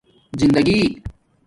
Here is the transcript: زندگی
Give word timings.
زندگی 0.39 1.01